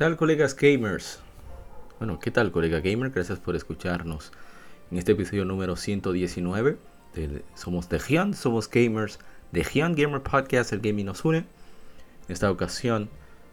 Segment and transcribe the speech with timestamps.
[0.00, 1.20] Tal colegas gamers?
[1.98, 3.10] Bueno, ¿qué tal colega gamer?
[3.10, 4.32] Gracias por escucharnos
[4.90, 6.78] en este episodio número 119
[7.12, 9.18] de Somos de Gian, Somos Gamers,
[9.52, 11.40] de Gian Gamer Podcast, el gaming nos une.
[11.40, 11.46] En
[12.30, 13.10] esta ocasión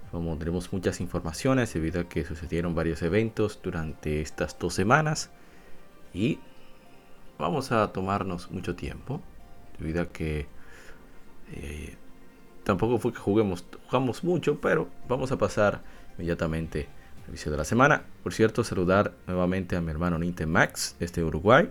[0.10, 5.30] como tenemos muchas informaciones debido a que sucedieron varios eventos durante estas dos semanas
[6.14, 6.40] y
[7.38, 9.20] vamos a tomarnos mucho tiempo
[9.80, 10.48] debido a que
[11.52, 11.98] eh,
[12.64, 16.88] tampoco fue que juguemos, jugamos mucho, pero vamos a pasar inmediatamente
[17.26, 18.04] el vicio de la semana.
[18.24, 21.70] Por cierto, saludar nuevamente a mi hermano Nintendo Max desde Uruguay.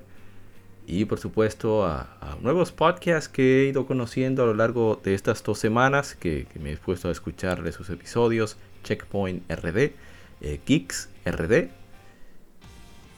[0.87, 5.43] Y por supuesto a, nuevos podcasts que he ido conociendo a lo largo de estas
[5.43, 8.57] dos semanas que, me he puesto a escuchar de sus episodios.
[8.85, 9.95] Checkpoint RD,
[10.43, 11.71] eh, Geeks RD.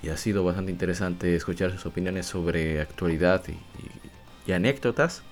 [0.03, 3.43] Y ha sido bastante interesante escuchar sus opiniones sobre actualidad
[4.47, 5.23] y anécdotas.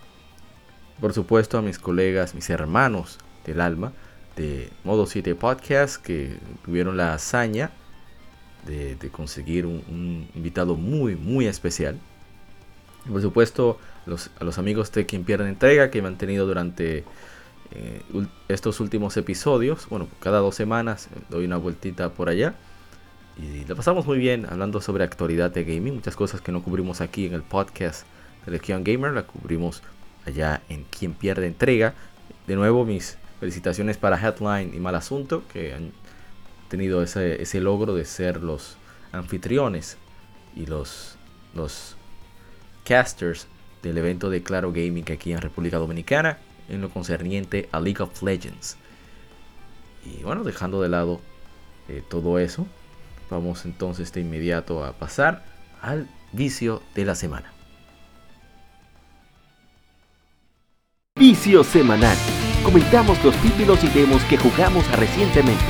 [1.01, 3.93] Por supuesto a mis colegas, mis hermanos del alma,
[4.37, 7.71] de Modo 7 Podcast que tuvieron la hazaña
[8.67, 11.99] de, conseguir un, invitado muy, muy especial.
[13.11, 13.79] Por supuesto,
[14.39, 17.05] a los amigos de Quien Pierde Entrega que me han tenido durante
[17.73, 18.03] eh,
[18.49, 19.89] estos últimos episodios.
[19.89, 22.55] Bueno, cada dos semanas doy una vueltita por allá.
[23.37, 25.95] Y la pasamos muy bien hablando sobre actualidad de gaming.
[25.95, 28.07] Muchas cosas que no cubrimos aquí en el podcast
[28.45, 29.83] de Legion Gamer, la cubrimos
[30.25, 31.95] allá en Quien Pierde Entrega.
[32.47, 35.93] De nuevo, mis Felicitaciones para Headline y Mal Asunto, que han
[36.69, 38.77] tenido ese, ese logro de ser los
[39.13, 39.99] anfitriones
[40.55, 41.17] y los,
[41.55, 41.97] los
[42.85, 43.47] casters
[43.83, 46.39] del evento de Claro Gaming aquí en República Dominicana
[46.69, 48.77] en lo concerniente a League of Legends.
[50.05, 51.21] Y bueno, dejando de lado
[51.89, 52.67] eh, todo eso,
[53.31, 55.45] vamos entonces de inmediato a pasar
[55.81, 57.53] al vicio de la semana.
[61.19, 62.17] Vicio semanal
[62.67, 65.63] comentamos los títulos y demos que jugamos recientemente.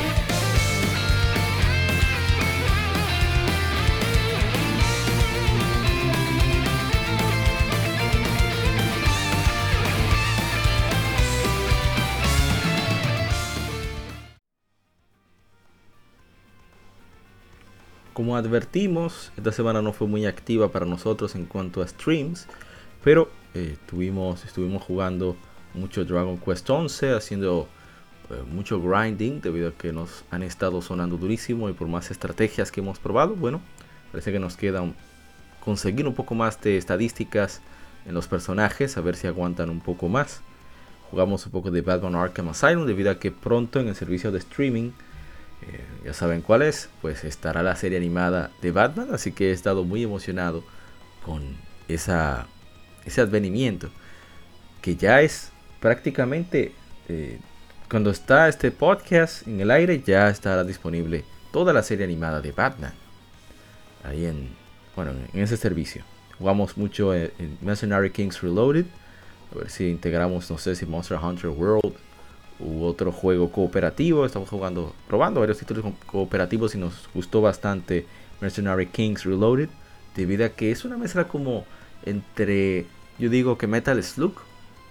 [18.15, 22.49] Como advertimos, esta semana no fue muy activa para nosotros en cuanto a streams,
[23.05, 24.47] pero eh, estuvimos
[24.83, 25.37] jugando
[25.77, 27.69] mucho Dragon Quest 11, haciendo
[28.31, 32.73] eh, mucho grinding debido a que nos han estado sonando durísimo y por más estrategias
[32.73, 33.61] que hemos probado, bueno,
[34.11, 34.83] parece que nos queda
[35.61, 37.61] conseguir un poco más de estadísticas
[38.07, 40.41] en los personajes, a ver si aguantan un poco más.
[41.11, 44.39] Jugamos un poco de Batman Arkham Asylum debido a que pronto en el servicio de
[44.39, 44.91] streaming,
[45.63, 49.53] eh, ya saben cuál es, pues estará la serie animada de Batman, así que he
[49.53, 50.65] estado muy emocionado
[51.25, 51.57] con
[51.89, 52.47] esa,
[53.05, 53.89] ese advenimiento,
[54.83, 55.53] que ya es
[55.87, 56.73] prácticamente
[57.09, 57.39] eh,
[57.89, 62.51] cuando está este podcast en el aire ya estará disponible toda la serie animada de
[62.51, 62.93] Batman.
[64.03, 64.49] Ahí en,
[64.97, 66.03] bueno, en ese servicio.
[66.39, 67.31] Jugamos mucho en,
[67.61, 68.87] Mercenary Kings Reloaded.
[69.55, 71.95] A ver si integramos, no sé si Monster Hunter World
[72.59, 74.27] u otro juego cooperativo.
[74.27, 78.07] Estamos jugando, probando varios títulos cooperativos y nos gustó bastante
[78.41, 79.69] Mercenary Kings Reloaded.
[80.17, 81.65] Debido a que es una mezcla como
[82.05, 82.87] entre,
[83.21, 84.35] yo digo que Metal Slug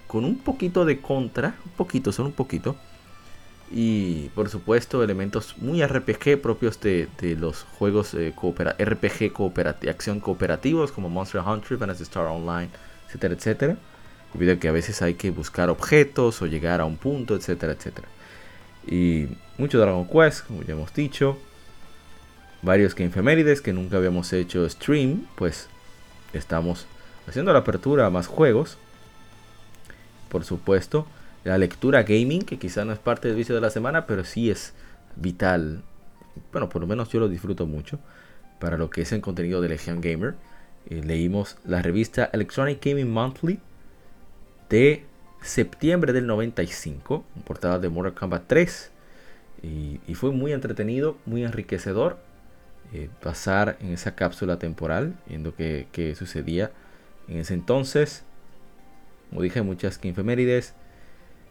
[0.06, 2.76] con un poquito de contra, un poquito, son un poquito.
[3.70, 7.08] Y por supuesto elementos muy RPG propios de,
[7.38, 12.68] los juegos eh, RPG cooperati acción cooperativos como Monster Hunter, Fantasy Star Online,
[13.06, 13.76] etcétera, etcétera.
[14.32, 18.06] Debido que a veces hay que buscar objetos o llegar a un punto, etcétera, etcétera.
[18.86, 19.26] Y
[19.58, 21.38] mucho Dragon Quest, como ya hemos dicho.
[22.62, 25.68] Varios Game Femérides que nunca habíamos hecho stream, pues
[26.32, 26.86] estamos
[27.26, 28.78] haciendo la apertura a más juegos
[30.28, 31.06] por supuesto.
[31.44, 34.50] La lectura gaming, que quizá no es parte del vicio de la semana, pero sí
[34.50, 34.74] es
[35.14, 35.82] vital.
[36.52, 37.98] Bueno, por lo menos yo lo disfruto mucho.
[38.58, 40.34] Para lo que es el contenido de Legion Gamer.
[40.88, 43.58] Eh, leímos la revista Electronic Gaming Monthly
[44.68, 45.04] de
[45.40, 48.90] septiembre del 95, portada de Mortal Kombat 3.
[49.62, 52.18] Y, fue muy entretenido, muy enriquecedor
[52.92, 56.70] eh, pasar en esa cápsula temporal, viendo qué, qué sucedía
[57.28, 58.22] en ese entonces.
[59.30, 60.08] Como dije, muchas que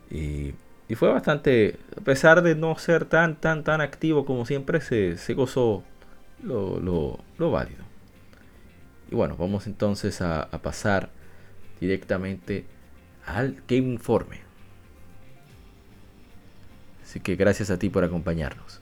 [0.10, 0.54] Y
[0.88, 5.18] y fue bastante, a pesar de no ser tan, tan, tan activo como siempre, se,
[5.18, 5.83] se gozó
[6.44, 7.83] lo, lo, lo, válido.
[9.10, 11.10] Y bueno, vamos entonces a, a pasar
[11.80, 12.66] directamente
[13.25, 14.42] al Game Informe.
[17.04, 18.81] Así que gracias a ti por acompañarnos.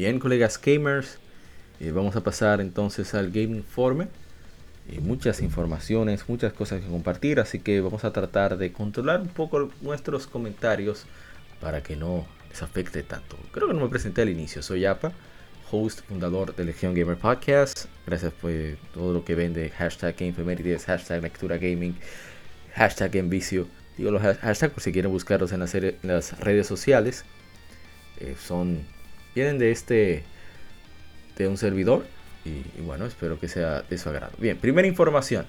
[0.00, 1.18] Bien, colegas gamers,
[1.78, 4.08] eh, vamos a pasar entonces al Game Informe.
[4.88, 9.28] Eh, muchas informaciones, muchas cosas que compartir, así que vamos a tratar de controlar un
[9.28, 11.04] poco nuestros comentarios
[11.60, 13.36] para que no les afecte tanto.
[13.52, 15.12] Creo que no me presenté al inicio, soy Apa,
[15.70, 17.84] host, fundador de Legion Gamer Podcast.
[18.06, 18.52] Gracias por
[18.94, 21.94] todo lo que vende hashtag GameFemerides, hashtag Lectura Gaming,
[22.74, 23.66] hashtag Envicio.
[23.98, 27.26] Digo los hashtags por si quieren buscarlos en las, las redes sociales.
[28.18, 28.86] Eh, son
[29.40, 30.22] de este
[31.36, 32.04] de un servidor
[32.44, 34.32] y, bueno espero que sea de su agrado.
[34.38, 35.46] Bien primera información.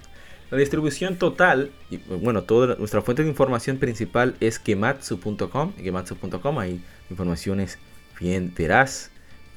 [0.50, 6.82] La distribución total y bueno toda nuestra fuente de información principal es gematsu.com gematsu.com hay
[7.10, 7.78] informaciones
[8.20, 9.12] bien veraz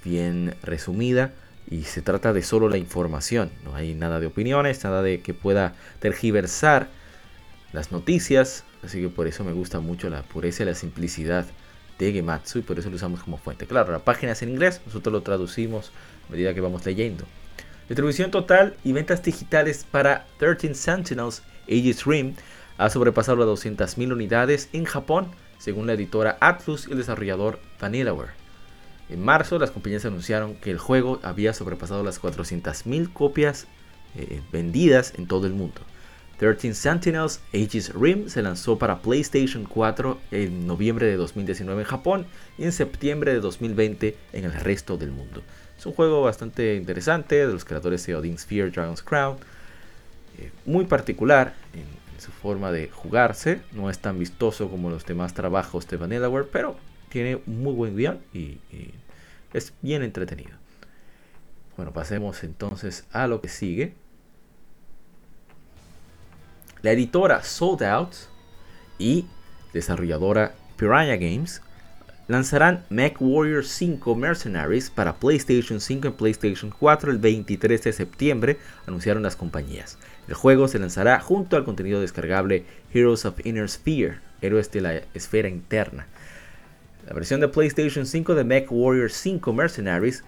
[0.04, 1.32] bien resumida
[1.68, 5.34] y se trata de solo la información no hay nada de opiniones nada de que
[5.34, 6.88] pueda tergiversar
[7.72, 11.46] las noticias así que por eso me gusta mucho la pureza y la simplicidad
[11.98, 13.66] de Gematsu y por eso lo usamos como fuente.
[13.66, 15.92] Claro, la página es en inglés, nosotros lo traducimos
[16.28, 17.24] a medida que vamos leyendo.
[17.88, 22.34] Distribución total y ventas digitales para 13 Sentinels Aegis Rim
[22.78, 28.32] ha sobrepasado las 200.000 unidades en Japón, según la editora Atlus y el desarrollador Vanillaware.
[29.10, 33.66] En marzo, las compañías anunciaron que el juego había sobrepasado las 400.000 copias
[34.16, 35.80] eh, vendidas en todo el mundo.
[36.38, 42.26] 13 Sentinels Aegis Rim se lanzó para PlayStation 4 en noviembre de 2019 en Japón
[42.58, 45.42] y en septiembre de 2020 en el resto del mundo.
[45.78, 49.36] Es un juego bastante interesante de los creadores de Odin Sphere Dragon's Crown,
[50.38, 55.34] eh, muy particular en, su forma de jugarse, no es tan vistoso como los demás
[55.34, 56.76] trabajos de Vanillaware, pero
[57.10, 58.58] tiene un muy buen guion y
[59.52, 60.52] es bien entretenido.
[61.76, 63.94] Bueno, pasemos entonces a lo que sigue
[66.84, 68.14] la editora Sold Out
[68.98, 69.24] y
[69.72, 71.62] desarrolladora Piranha Games
[72.28, 78.58] lanzarán Mech Warrior 5 Mercenaries para PlayStation 5 y PlayStation 4 el 23 de septiembre,
[78.86, 79.96] anunciaron las compañías.
[80.28, 84.94] El juego se lanzará junto al contenido descargable Heroes of Inner Sphere, Héroes de la
[85.14, 86.06] Esfera Interna.
[87.06, 90.22] La versión de PlayStation 5 de Mech Warrior 5 Mercenaries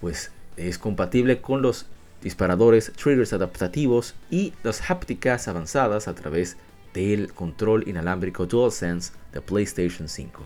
[0.00, 1.86] pues es compatible con los
[2.26, 6.56] disparadores, triggers adaptativos y las hápticas avanzadas a través
[6.92, 10.44] del control inalámbrico DualSense de PlayStation 5.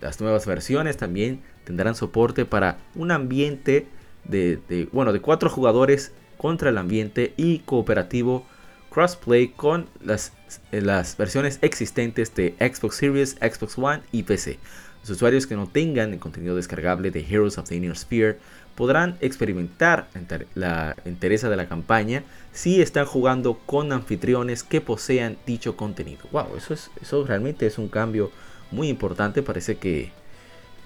[0.00, 3.86] Las nuevas versiones también tendrán soporte para un ambiente
[4.24, 8.46] de, bueno, de cuatro jugadores contra el ambiente y cooperativo
[8.88, 10.32] crossplay con las,
[10.70, 14.58] las versiones existentes de Xbox Series, Xbox One y PC.
[15.02, 18.38] Los usuarios que no tengan el contenido descargable de Heroes of the Inner Sphere
[18.78, 20.06] podrán experimentar
[20.54, 26.20] la entereza de la campaña si están jugando con anfitriones que posean dicho contenido.
[26.30, 28.30] Wow, eso, es, eso realmente es un cambio
[28.70, 29.42] muy importante.
[29.42, 30.12] Parece que,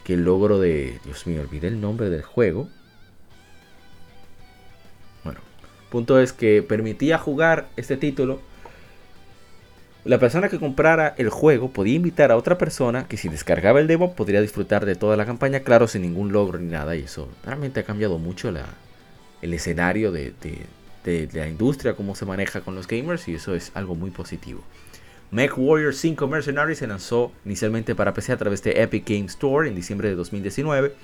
[0.05, 1.01] que el logro de...
[1.05, 2.71] Dios mío, olvidé el nombre del juego.
[5.23, 5.41] Bueno,
[5.91, 8.41] punto es que permitía jugar este título
[10.05, 13.87] la persona que comprara el juego podía invitar a otra persona que si descargaba el
[13.87, 16.97] demo podría disfrutar de toda la campaña, claro, sin ningún logro ni nada.
[16.97, 18.67] Y eso realmente ha cambiado mucho la,
[19.43, 20.35] el escenario de,
[21.33, 24.63] la industria, cómo se maneja con los gamers y eso es algo muy positivo.
[25.31, 29.69] Mech Warrior 5 Mercenaries se lanzó inicialmente para PC a través de Epic Games Store
[29.69, 30.95] en diciembre de 2019,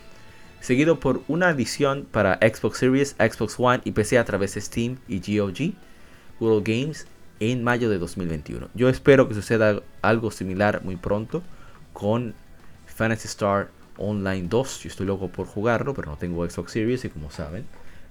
[0.61, 4.99] seguido por una edición para Xbox Series, Xbox One y PC a través de Steam
[5.09, 5.75] y GOG,
[6.40, 7.07] Google Games
[7.40, 8.68] en mayo de 2021.
[8.75, 11.42] Yo espero que suceda algo similar muy pronto
[11.92, 12.35] con
[12.87, 14.80] Fantasy Star Online 2.
[14.80, 17.66] Yo estoy loco por jugarlo, pero no tengo Xbox Series y como saben,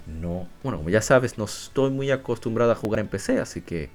[0.05, 3.89] no, bueno, como ya sabes, no estoy muy acostumbrado a jugar en PC, así que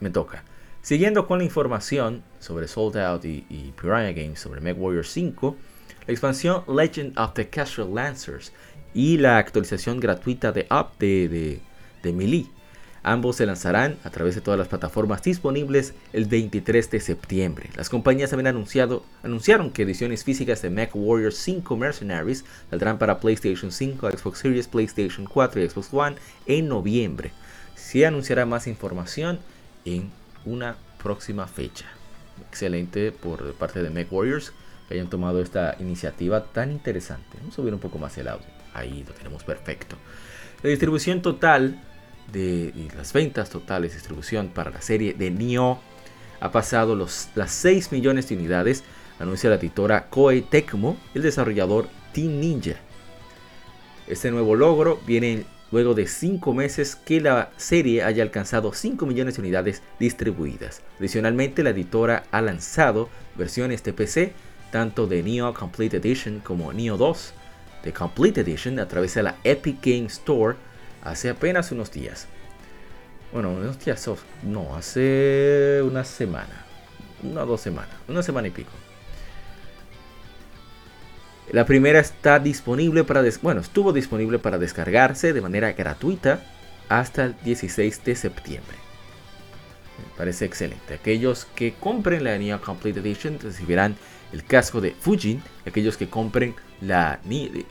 [0.00, 0.44] me toca.
[0.82, 5.56] Siguiendo con la información sobre Sold Out y, Piranha Games sobre Meg Warrior 5,
[6.06, 8.52] la expansión Legend of the Castle Lancers
[8.94, 10.66] y la actualización gratuita de
[10.98, 11.60] de de
[12.04, 12.46] Melee.
[13.02, 17.70] Ambos se lanzarán a través de todas las plataformas disponibles el 23 de septiembre.
[17.76, 23.20] Las compañías habían anunciado, anunciaron que ediciones físicas de Mech Warrior 5 Mercenaries saldrán para
[23.20, 27.30] PlayStation 5, Xbox Series, PlayStation 4 y Xbox One en noviembre.
[27.76, 29.38] Se anunciará más información
[29.84, 30.10] en
[30.44, 31.86] una próxima fecha.
[32.48, 34.52] Excelente por parte de Mech Warriors
[34.88, 37.38] que hayan tomado esta iniciativa tan interesante.
[37.38, 38.46] Vamos a subir un poco más el audio.
[38.74, 39.96] Ahí lo tenemos perfecto.
[40.62, 41.80] La distribución total
[42.32, 45.78] de las ventas totales de distribución para la serie de Nioh
[46.40, 48.84] ha pasado los, las 6 millones de unidades,
[49.18, 52.76] anuncia la editora Koei Tecmo, el desarrollador Team Ninja.
[54.06, 59.34] Este nuevo logro viene luego de 5 meses que la serie haya alcanzado 5 millones
[59.34, 60.82] de unidades distribuidas.
[60.98, 64.32] Adicionalmente, la editora ha lanzado versiones de PC,
[64.70, 67.34] tanto de Neo Complete Edition como Neo 2
[67.84, 70.56] de Complete Edition a través de la Epic Game Store
[71.02, 72.26] hace apenas unos días.
[73.32, 74.08] Bueno, unos días,
[74.42, 76.64] no, hace una semana,
[77.22, 78.70] una o dos semanas, una semana y pico.
[81.50, 86.42] La primera está disponible para, bueno, estuvo disponible para descargarse de manera gratuita
[86.88, 88.76] hasta el 16 de septiembre.
[89.98, 90.94] Me parece excelente.
[90.94, 93.96] Aquellos que compren la Neo Complete Edition recibirán
[94.32, 95.42] el casco de Fujin.
[95.66, 97.18] Aquellos que compren la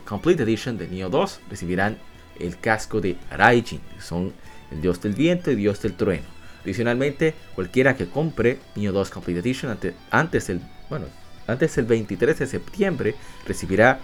[0.06, 2.00] Complete Edition de Neo 2 recibirán
[2.40, 4.34] el casco de Raijin, son
[4.72, 6.26] el dios del viento y dios del trueno.
[6.64, 9.78] Adicionalmente, cualquiera que compre Neo 2 Complete Edition
[10.12, 11.06] antes, del, bueno,
[11.48, 13.16] antes del 23 de septiembre
[13.46, 14.00] recibirá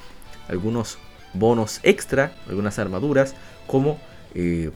[0.48, 0.98] algunos
[1.34, 3.36] bonos extra, algunas armaduras,
[3.68, 4.00] como
[4.34, 4.72] eh,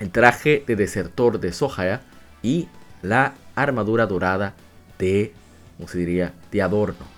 [0.00, 2.00] el traje de desertor de Sohaya
[2.42, 2.68] y
[3.02, 4.54] la armadura dorada
[4.98, 5.32] de,
[5.76, 7.13] ¿cómo se diría?, de adorno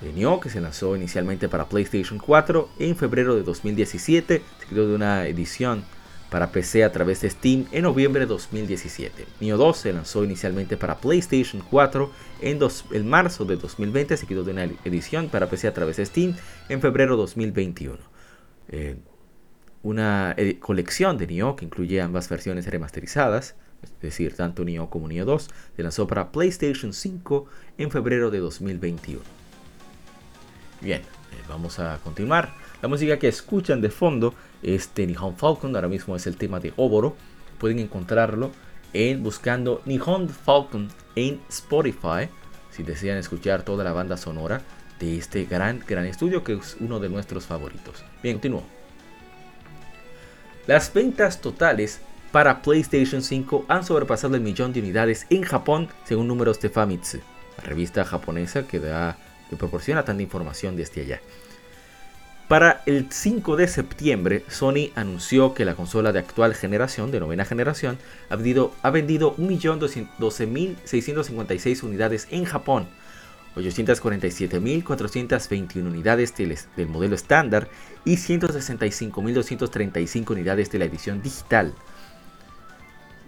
[0.00, 5.26] de que se lanzó inicialmente para PlayStation 4 en febrero de 2017, seguido de una
[5.26, 5.84] edición
[6.30, 9.26] para PC a través de Steam en noviembre de 2017.
[9.40, 12.10] Nioh 2 se lanzó inicialmente para PlayStation 4
[12.42, 16.36] en, marzo de 2020, seguido de una edición para PC a través de Steam
[16.68, 17.98] en febrero de 2021.
[18.68, 18.96] Eh,
[19.82, 25.24] una colección de Nioh que incluye ambas versiones remasterizadas, es decir, tanto Nioh como Nioh
[25.24, 27.46] 2, se lanzó para PlayStation 5
[27.78, 29.47] en febrero de 2021.
[30.80, 32.54] Bien, eh, vamos a continuar.
[32.80, 36.60] La música que escuchan de fondo es de Nihon Falcon, ahora mismo es el tema
[36.60, 37.16] de Oboro.
[37.58, 38.52] Pueden encontrarlo
[38.92, 42.28] en buscando Nihon Falcon en Spotify
[42.70, 44.62] si desean escuchar toda la banda sonora
[45.00, 48.04] de este gran, gran estudio que es uno de nuestros favoritos.
[48.22, 48.62] Bien, continúo.
[50.68, 56.28] Las ventas totales para PlayStation 5 han sobrepasado el millón de unidades en Japón según
[56.28, 57.18] números de Famitsu,
[57.56, 59.16] la revista japonesa que da
[59.48, 61.20] que proporciona tanta información desde allá.
[62.48, 67.44] Para el 5 de septiembre, Sony anunció que la consola de actual generación, de novena
[67.44, 67.98] generación,
[68.30, 72.88] ha vendido, ha vendido 1.012.656 unidades en Japón,
[73.54, 77.68] 847.421 unidades del, del modelo estándar
[78.06, 81.74] y 165.235 unidades de la edición digital.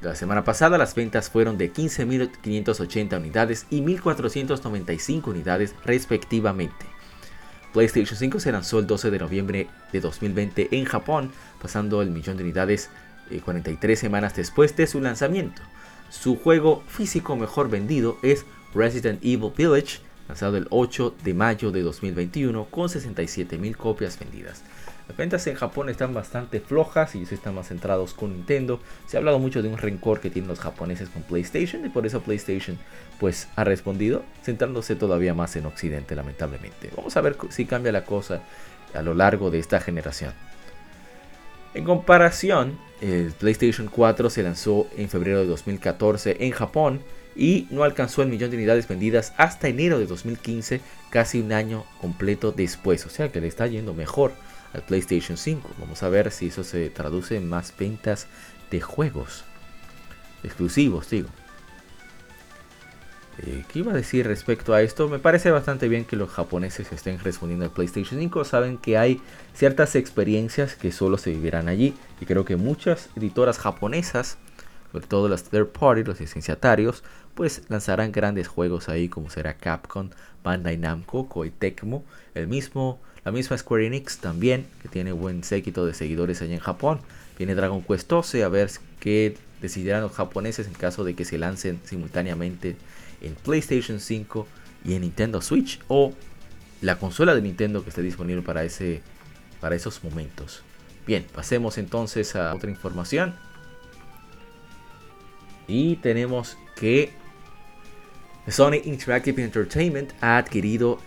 [0.03, 6.87] La semana pasada las ventas fueron de 15.580 unidades y 1.495 unidades respectivamente.
[7.75, 11.31] PlayStation 5 se lanzó el 12 de noviembre de 2020 en Japón,
[11.61, 12.89] pasando el millón de unidades
[13.45, 15.61] 43 eh, semanas después de su lanzamiento.
[16.09, 21.83] Su juego físico mejor vendido es Resident Evil Village, lanzado el 8 de mayo de
[21.83, 24.63] 2021 con 67.000 copias vendidas.
[25.11, 28.79] Las ventas en Japón están bastante flojas y se están más centrados con Nintendo.
[29.09, 32.07] Se ha hablado mucho de un rencor que tienen los japoneses con PlayStation y por
[32.07, 32.79] eso PlayStation
[33.19, 36.93] pues ha respondido centrándose todavía más en Occidente lamentablemente.
[36.97, 38.43] Vamos a ver si cambia la cosa
[38.95, 40.33] a lo largo de esta generación.
[41.75, 47.01] En comparación, el PlayStation 4 se lanzó en febrero de 2014 en Japón
[47.35, 51.85] y no alcanzó el millón de unidades vendidas hasta enero de 2015, casi un año
[52.01, 53.05] completo después.
[53.07, 54.35] O sea que le está yendo mejor
[54.73, 55.71] al PlayStation 5.
[55.79, 58.27] Vamos a ver si eso se traduce en más ventas
[58.71, 59.45] de juegos
[60.43, 61.29] exclusivos, digo.
[63.39, 65.09] Eh, ¿Qué iba a decir respecto a esto?
[65.09, 68.45] Me parece bastante bien que los japoneses estén respondiendo al PlayStation 5.
[68.45, 69.21] Saben que hay
[69.55, 71.95] ciertas experiencias que solo se vivirán allí.
[72.21, 74.37] Y creo que muchas editoras japonesas,
[74.93, 77.03] sobre todo las third party, los licenciatarios,
[77.35, 80.11] pues lanzarán grandes juegos ahí como será Capcom,
[80.43, 85.85] Bandai Namco, Koei Tecmo, el mismo la misma Square Enix también, que tiene buen séquito
[85.87, 87.01] de seguidores allá en Japón.
[87.39, 91.39] Viene Dragon Quest 12, a ver qué decidirán los japoneses en caso de que se
[91.39, 92.77] lancen simultáneamente
[93.21, 94.47] en PlayStation 5
[94.85, 96.15] y en Nintendo Switch o
[96.81, 99.03] la consola de Nintendo que esté disponible para, ese,
[99.61, 100.63] para esos momentos.
[101.07, 103.35] Bien, pasemos entonces a otra información.
[105.67, 107.13] Y tenemos que
[108.51, 111.01] Sony Interactive Entertainment ha adquirido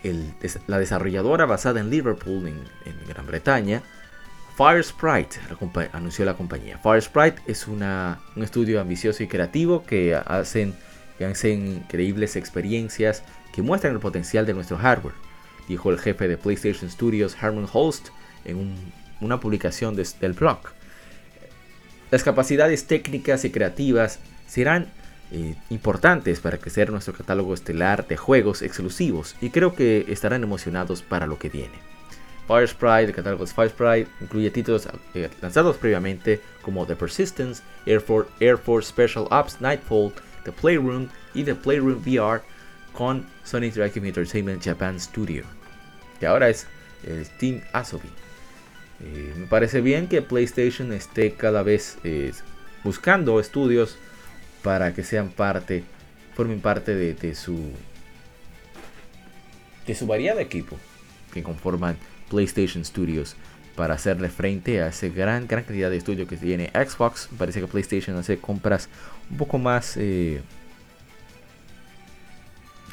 [0.68, 2.64] la desarrolladora basada en Liverpool, en,
[3.08, 3.82] Gran Bretaña,
[4.56, 5.40] Firesprite,
[5.94, 6.78] anunció la compañía.
[6.78, 7.84] Firesprite es un
[8.38, 10.76] estudio ambicioso y creativo que hacen,
[11.18, 13.24] que increíbles experiencias
[13.54, 15.16] que muestran el potencial de nuestro hardware,
[15.68, 18.10] dijo el jefe de PlayStation Studios, Herman Holst,
[18.46, 18.76] en
[19.22, 20.60] una publicación del blog.
[22.12, 24.92] Las capacidades técnicas y creativas serán
[25.36, 31.02] eh, importantes para crecer nuestro catálogo estelar de juegos exclusivos y creo que estarán emocionados
[31.02, 31.74] para lo que viene.
[32.48, 37.64] Fire Sprite, el catálogo de Fire Sprite, incluye títulos eh, lanzados previamente como The Persistence,
[37.88, 38.00] Air
[38.60, 42.44] Force, Special Ops Nightfall, The Playroom y The Playroom VR
[42.92, 45.46] con Sony Interactive Entertainment Japan Studio,
[46.20, 46.68] que ahora es
[47.08, 48.10] el Team Asobi.
[49.04, 51.98] Eh, me parece bien que PlayStation esté cada vez
[52.84, 53.98] buscando estudios
[54.64, 55.84] para que sean parte,
[56.34, 57.72] formen parte de, su
[59.86, 60.80] de su variado equipo
[61.34, 61.98] que conforman
[62.30, 63.36] PlayStation Studios
[63.76, 67.28] para hacerle frente a esa gran, gran cantidad de estudios que tiene Xbox.
[67.38, 68.88] Parece que PlayStation hace compras
[69.30, 69.98] un poco más...
[69.98, 70.42] Eh,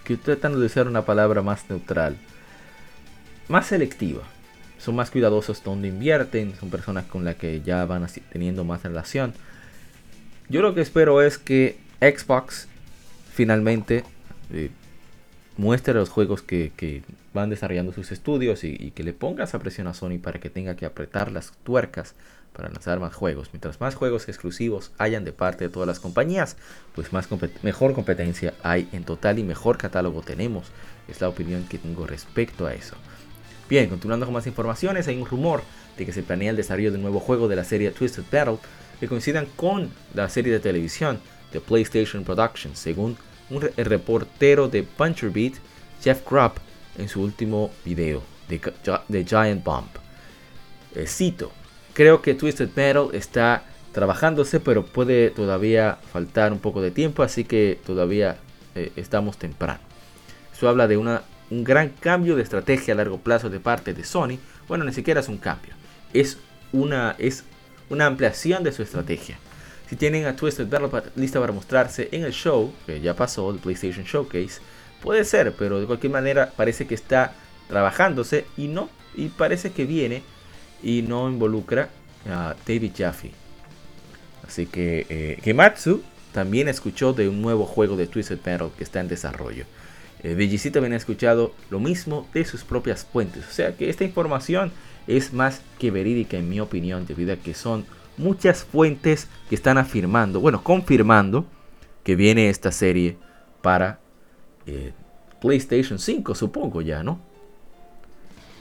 [0.04, 2.16] que tratando de usar una palabra más neutral.
[3.48, 4.22] Más selectiva.
[4.78, 6.54] Son más cuidadosos donde invierten.
[6.59, 9.35] Son personas con las que ya van teniendo más relación.
[10.50, 12.66] Yo lo que espero es que Xbox
[13.32, 14.02] finalmente
[14.52, 14.70] eh,
[15.56, 19.94] muestre los juegos que, van desarrollando sus estudios y, que le ponga esa presión a
[19.94, 22.16] Sony para que tenga que apretar las tuercas
[22.52, 23.50] para lanzar más juegos.
[23.52, 26.56] Mientras más juegos exclusivos hayan de parte de todas las compañías,
[26.96, 27.28] pues más
[27.62, 30.66] mejor competencia hay en total y mejor catálogo tenemos.
[31.06, 32.96] Es la opinión que tengo respecto a eso.
[33.68, 35.62] Bien, continuando con más informaciones, hay un rumor
[35.96, 38.58] de que se planea el desarrollo de un nuevo juego de la serie Twisted Battle
[39.00, 41.18] que coincidan con la serie de televisión
[41.52, 43.16] de PlayStation Productions, según
[43.48, 45.54] un reportero de Puncher Beat,
[46.02, 46.52] Jeff Grubb,
[46.98, 49.88] en su último video de, Giant Bomb.
[50.94, 51.50] Eh, cito,
[51.94, 57.44] creo que Twisted Metal está trabajándose, pero puede todavía faltar un poco de tiempo, así
[57.44, 58.36] que todavía
[58.74, 59.80] eh, estamos temprano.
[60.52, 64.38] Eso habla de un gran cambio de estrategia a largo plazo de parte de Sony.
[64.68, 65.74] Bueno, ni siquiera es un cambio,
[66.12, 66.38] es
[66.72, 67.44] una, es
[67.90, 69.38] una ampliación de su estrategia.
[69.88, 73.59] Si tienen a Twisted Battle lista para mostrarse en el show, que ya pasó, el
[73.59, 74.61] PlayStation Showcase,
[75.03, 77.35] puede ser, pero de cualquier manera parece que está
[77.68, 80.22] trabajándose y no, y parece que viene
[80.83, 81.88] y no involucra
[82.29, 83.33] a David Jaffe.
[84.46, 85.92] Así que eh,
[86.33, 89.64] también escuchó de un nuevo juego de Twisted Battle que está en desarrollo.
[90.22, 93.46] Eh, también ha escuchado lo mismo de sus propias fuentes.
[93.48, 94.72] O sea que esta información
[95.06, 99.78] es más que verídica en mi opinión, debido a que son muchas fuentes que están
[99.78, 101.46] afirmando, bueno, confirmando
[102.04, 103.16] que viene esta serie
[103.62, 103.98] para
[104.66, 104.92] eh,
[105.40, 107.20] PlayStation 5, supongo ya, ¿no?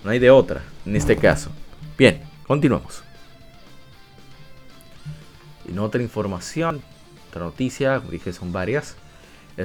[0.04, 1.52] No hay de otra en este caso.
[1.98, 3.04] Bien, continuamos.
[5.68, 6.82] En otra información,
[7.30, 8.96] otra noticia, dije son varias.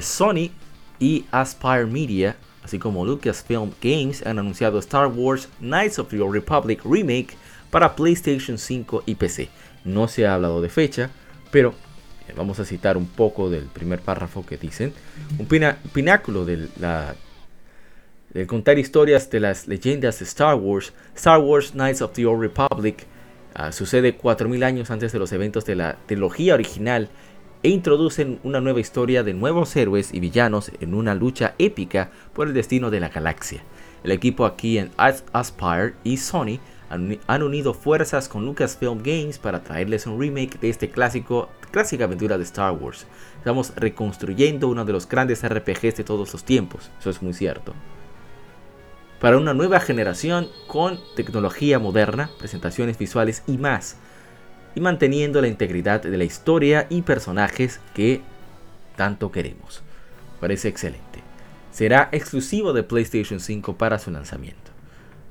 [0.00, 0.50] Sony
[0.98, 6.34] y Aspire Media, así como Lucasfilm Games, han anunciado Star Wars Knights of the Old
[6.34, 7.36] Republic Remake
[7.70, 9.48] para PlayStation 5 y PC.
[9.84, 11.10] No se ha hablado de fecha,
[11.50, 11.74] pero
[12.28, 14.92] eh, vamos a citar un poco del primer párrafo que dicen.
[15.38, 15.46] Un
[15.92, 17.14] pináculo de la
[18.46, 23.06] contar historias de las leyendas de Star Wars, Star Wars Knights of the Old Republic
[23.56, 27.08] uh, sucede 4.000 años antes de los eventos de la trilogía original
[27.64, 32.46] e introducen una nueva historia de nuevos héroes y villanos en una lucha épica por
[32.46, 33.62] el destino de la galaxia.
[34.04, 40.06] El equipo aquí en Aspire y Sony han unido fuerzas con Lucasfilm Games para traerles
[40.06, 43.06] un remake de este clásico, clásica aventura de Star Wars.
[43.38, 47.72] Estamos reconstruyendo uno de los grandes RPGs de todos los tiempos, eso es muy cierto
[49.20, 53.96] para una nueva generación con tecnología moderna, presentaciones visuales y más,
[54.74, 58.20] y manteniendo la integridad de la historia y personajes que
[58.96, 59.82] tanto queremos.
[60.40, 61.20] Parece excelente.
[61.70, 64.70] Será exclusivo de PlayStation 5 para su lanzamiento.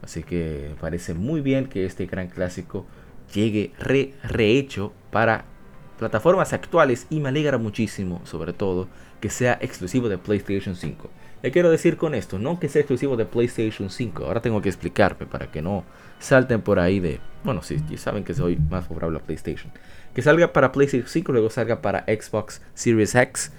[0.01, 2.85] Así que parece muy bien que este gran clásico
[3.33, 5.45] llegue rehecho para
[5.97, 8.89] plataformas actuales y me alegra muchísimo, sobre todo,
[9.21, 11.09] que sea exclusivo de PlayStation 5.
[11.43, 14.23] Le quiero decir con esto, no que sea exclusivo de PlayStation 5.
[14.23, 15.83] Ahora tengo que explicarme para que no
[16.17, 17.19] salten por ahí de...
[17.43, 19.69] Bueno, sí, ya saben que soy más favorable a PlayStation.
[20.15, 23.51] Que salga para PlayStation 5, luego salga para Xbox Series X.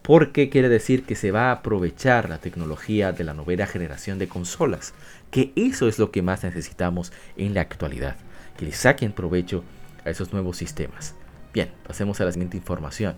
[0.00, 4.28] Porque quiere decir que se va a aprovechar la tecnología de la novena generación de
[4.28, 4.94] consolas.
[5.30, 8.16] Que eso es lo que más necesitamos en la actualidad.
[8.56, 9.62] Que le saquen provecho
[10.06, 11.14] a esos nuevos sistemas.
[11.52, 13.16] Bien, pasemos a la siguiente información.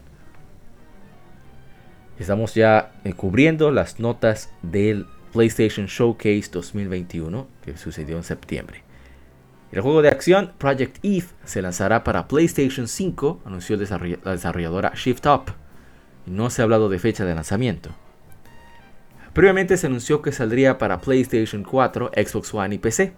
[2.19, 8.83] Estamos ya eh, cubriendo las notas del PlayStation Showcase 2021 que sucedió en septiembre.
[9.71, 15.27] El juego de acción Project Eve se lanzará para PlayStation 5, anunció la desarrolladora Shift
[15.27, 15.53] Up.
[16.27, 17.91] No se ha hablado de fecha de lanzamiento.
[19.33, 23.13] Previamente se anunció que saldría para PlayStation 4, Xbox One y PC,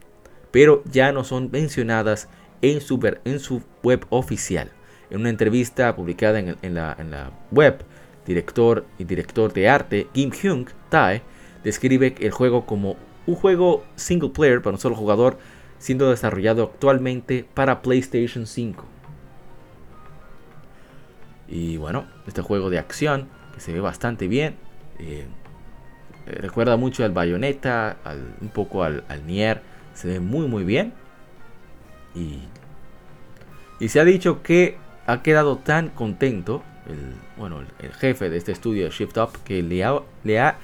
[0.50, 2.28] pero ya no son mencionadas
[2.60, 4.70] en su, en su web oficial.
[5.08, 7.84] En una entrevista publicada en la web,
[8.30, 11.22] director y director de arte Kim Hyung Tae,
[11.64, 15.38] describe el juego como un juego single player para un solo jugador
[15.78, 18.84] siendo desarrollado actualmente para PlayStation 5.
[21.48, 24.54] Y bueno, este juego de acción que se ve bastante bien.
[25.00, 25.26] Eh,
[26.26, 27.96] recuerda mucho al Bayonetta,
[28.40, 29.62] un poco al, Nier.
[29.94, 30.92] Se ve muy muy bien.
[32.14, 32.42] Y,
[33.80, 38.52] y se ha dicho que ha quedado tan contento el, bueno, el jefe de este
[38.52, 40.58] estudio Shift Up, que le ha,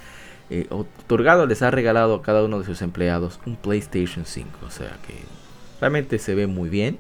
[0.51, 4.49] eh, otorgado, les ha regalado a cada uno de sus empleados un PlayStation 5.
[4.67, 5.15] O sea que
[5.81, 6.99] realmente se ve muy bien.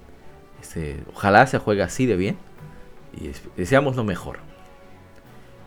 [0.60, 2.36] Este, ojalá se juegue así de bien.
[3.18, 4.38] Y deseamos lo mejor.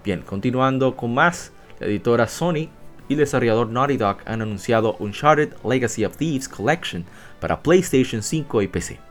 [0.04, 2.69] Bien, continuando con más, la editora Sony
[3.08, 7.06] y el desarrollador Naughty Dog han anunciado Uncharted Legacy of Thieves Collection
[7.39, 9.09] para PlayStation 5 y PC.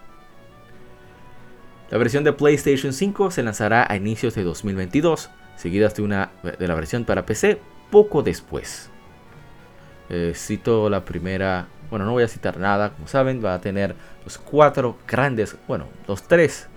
[1.91, 6.69] La versión de PlayStation 5 se lanzará a inicios de 2022, seguida de, una, de
[6.69, 8.91] la versión para PC poco después.
[10.11, 13.95] Eh, cito la primera, bueno, no voy a citar nada, como saben, va a tener
[14.25, 16.69] los cuatro grandes, bueno, los tres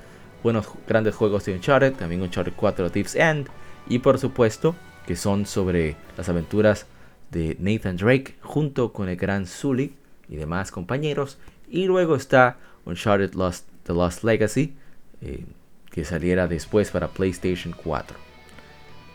[0.44, 3.48] buenos grandes juegos de Uncharted, también Uncharted 4 Thief's End,
[3.88, 6.88] y por supuesto que son sobre las aventuras
[7.32, 9.94] de Nathan Drake junto con el gran Sully
[10.30, 11.38] y demás compañeros.
[11.70, 14.76] Y luego está Uncharted Lost, The Lost Legacy,
[15.22, 15.44] eh,
[15.92, 18.18] que saliera después para PlayStation 4.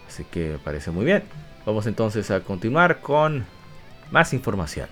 [0.07, 1.25] Así que me parece muy bien.
[1.65, 3.45] Vamos entonces a continuar con
[4.11, 4.89] más información.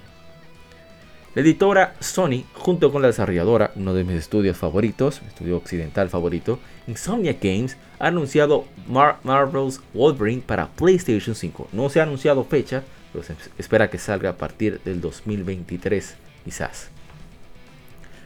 [1.34, 6.60] La editora Sony, junto con la desarrolladora, uno de mis estudios favoritos, estudio occidental favorito,
[6.86, 11.70] Insomnia Games, ha anunciado Marvel's Wolverine para PlayStation 5.
[11.72, 16.93] No se ha anunciado fecha, pero se espera que salga a partir del 2023, quizás.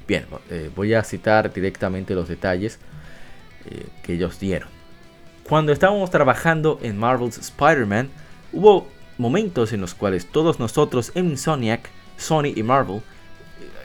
[0.09, 2.79] Bien, eh, voy a citar directamente los detalles
[3.67, 4.71] eh, que ellos dieron.
[5.45, 8.09] Cuando estábamos trabajando en Marvel's Spider-Man,
[8.55, 13.03] hubo momentos en los cuales todos nosotros en Insomniac, Sony y Marvel,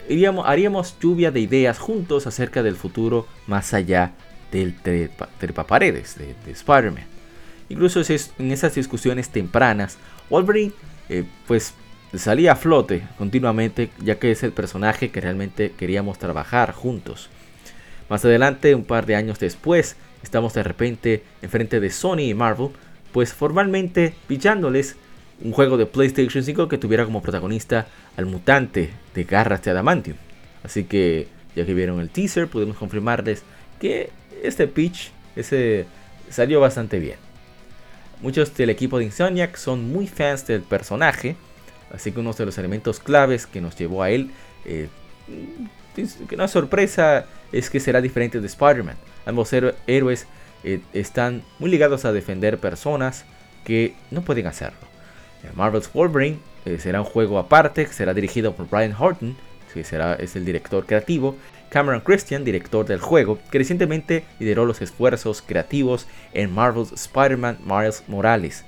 [0.08, 4.14] eh, haríamos lluvia de ideas juntos acerca del futuro más allá
[4.50, 7.06] del trepaparedes de, de Spider-Man.
[7.68, 9.98] Incluso en esas discusiones tempranas,
[10.30, 10.72] Wolverine
[11.48, 11.74] pues
[12.16, 17.30] salía a flote continuamente, ya que es el personaje que realmente queríamos trabajar juntos.
[18.10, 22.70] Más adelante, un par de años después, estamos de repente enfrente de Sony y Marvel,
[23.12, 24.96] pues formalmente pillándoles
[25.42, 30.18] un juego de PlayStation 5 que tuviera como protagonista al mutante de garras de adamantium.
[30.64, 33.44] Así que, ya que vieron el teaser, podemos confirmarles
[33.80, 34.10] que
[34.42, 35.86] este pitch, ese,
[36.30, 37.18] salió bastante bien.
[38.22, 41.36] Muchos del equipo de Insomniac son muy fans del personaje,
[41.94, 44.32] así que uno de los elementos claves que nos llevó a él,
[44.66, 44.90] eh,
[46.34, 48.98] una sorpresa es que será diferente de Spider-Man.
[49.26, 50.28] Ambos héroes
[50.64, 53.26] eh, están muy ligados a defender personas
[53.64, 54.80] que no pueden hacerlo.
[55.44, 59.36] Eh, Marvel's Wolverine eh, será un juego aparte, será dirigido por Brian Horton,
[59.74, 61.36] que será, es el director creativo,
[61.70, 68.04] Cameron Christian, director del juego, que recientemente lideró los esfuerzos creativos en Marvel's Spider-Man Miles
[68.08, 68.64] Morales,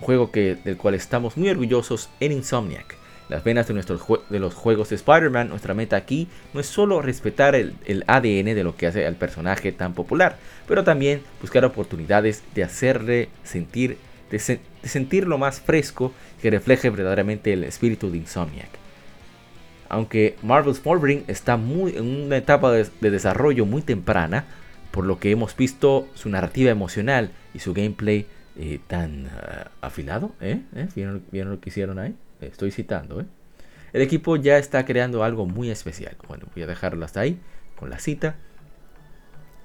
[0.00, 2.96] juego que, del cual estamos muy orgullosos en Insomniac.
[3.28, 7.00] Las venas de, nuestros de los juegos de Spider-Man, nuestra meta aquí no es solo
[7.00, 7.74] respetar el,
[8.08, 10.36] ADN de lo que hace al personaje tan popular,
[10.66, 13.98] pero también buscar oportunidades de hacerle sentir,
[14.32, 18.80] de, sentirlo más fresco que refleje verdaderamente el espíritu de Insomniac
[19.90, 24.46] aunque Marvel's Wolverine está muy en una etapa de, desarrollo muy temprana,
[24.92, 30.32] por lo que hemos visto su narrativa emocional y su gameplay eh, tan ah, afilado.
[30.40, 30.62] ¿eh?
[30.74, 30.88] ¿Eh?
[30.94, 32.14] ¿Vieron, lo que hicieron ahí?
[32.40, 33.24] Estoy citando.
[33.92, 36.16] El equipo ya está creando algo muy especial.
[36.28, 37.38] Bueno, voy a dejarlo hasta ahí
[37.76, 38.36] con la cita.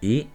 [0.02, 0.28] Y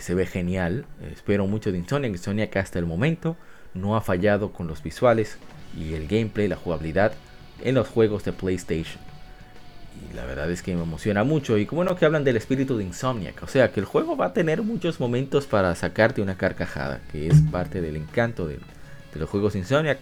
[0.00, 0.86] se ve genial.
[1.12, 2.12] espero mucho de Insomniac.
[2.12, 3.36] Insomniac hasta el momento
[3.74, 5.38] no ha fallado con los visuales
[5.76, 7.12] y el gameplay, la jugabilidad
[7.62, 9.08] en los juegos de PlayStation
[10.10, 11.58] y la verdad es que me emociona mucho.
[11.58, 13.42] Y como no que hablan del espíritu de Insomniac.
[13.42, 17.00] O sea que el juego va a tener muchos momentos para sacarte una carcajada.
[17.10, 18.58] Que es parte del encanto de,
[19.14, 20.00] los juegos Insomniac.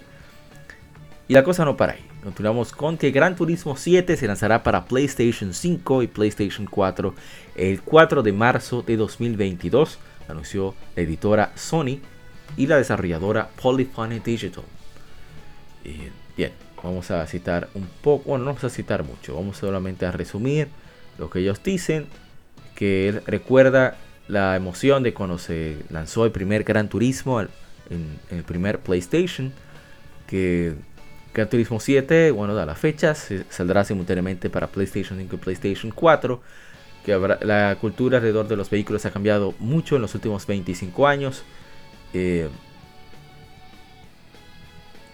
[1.28, 2.04] Y la cosa no para ahí.
[2.22, 7.14] Continuamos con que Gran Turismo 7 se lanzará para PlayStation 5 y PlayStation 4
[7.54, 9.98] el 4 de marzo de 2022.
[10.28, 12.00] Anunció la editora Sony
[12.56, 14.64] y la desarrolladora Polyphony Digital.
[16.36, 20.12] bien, Vamos a citar un poco, bueno, no vamos a citar mucho, vamos solamente a
[20.12, 20.68] resumir
[21.18, 22.06] lo que ellos dicen,
[22.74, 23.96] que recuerda
[24.28, 27.48] la emoción de cuando se lanzó el primer Gran Turismo en,
[28.30, 29.52] el primer PlayStation,
[30.26, 30.74] que
[31.32, 36.40] Gran Turismo 7, bueno, da las fechas, saldrá simultáneamente para PlayStation 5 y PlayStation 4,
[37.04, 41.44] que la cultura alrededor de los vehículos ha cambiado mucho en los últimos 25 años.
[42.12, 42.48] Eh,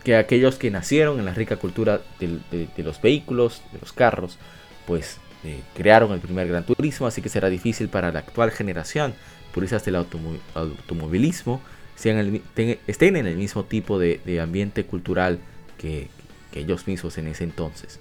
[0.02, 4.38] que aquellos que nacieron en la rica cultura de, los vehículos, de los carros,
[4.86, 9.14] pues eh, crearon el primer Gran Turismo, así que será difícil para la actual generación,
[9.52, 11.60] puristas del automovilismo,
[11.96, 15.38] estén en el mismo tipo de, ambiente cultural
[15.78, 16.08] que,
[16.54, 17.98] ellos mismos en ese entonces.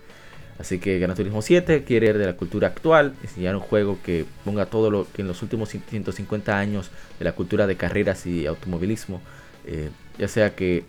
[0.59, 4.25] Así que Gran Turismo 7 quiere ir de la cultura actual, enseñar un juego que
[4.43, 8.45] ponga todo lo que en los últimos 150 años de la cultura de carreras y
[8.45, 9.21] automovilismo,
[9.65, 10.83] eh, ya sea que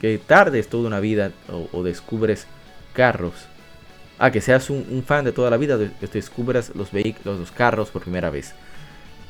[0.00, 1.32] que tardes toda una vida
[1.72, 2.46] o, descubres
[2.92, 3.34] carros.
[4.18, 7.90] Ah, que seas un, fan de toda la vida, que descubras los vehículos, los carros
[7.90, 8.54] por primera vez.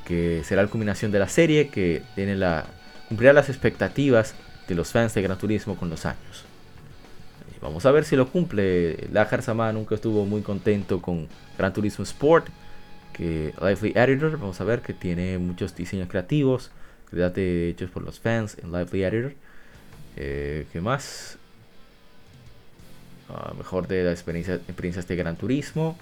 [0.05, 2.67] Que será la culminación de la serie que tiene la,
[3.09, 4.35] cumplirá las expectativas
[4.69, 6.45] de los fans de Gran Turismo con los años.
[7.61, 9.09] vamos a ver si lo cumple.
[9.13, 12.49] Lajar Sama nunca estuvo muy contento con Gran Turismo Sport.
[13.13, 16.71] Que Lively Editor, vamos a ver que tiene muchos diseños creativos,
[17.13, 19.46] hechos por los fans en Lively Editor.
[20.17, 21.39] Eh, ¿Qué más?
[23.29, 25.97] Ah, mejor de las experiencias, de Gran Turismo.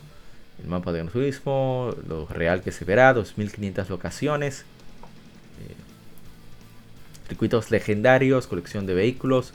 [0.62, 1.94] El mapa de Gran Turismo.
[2.08, 3.12] Lo real que se verá.
[3.12, 4.60] 2500 locaciones.
[4.60, 5.74] Eh,
[7.28, 8.46] circuitos legendarios.
[8.46, 9.52] Colección de vehículos.